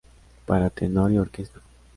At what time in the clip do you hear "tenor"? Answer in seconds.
0.71-1.11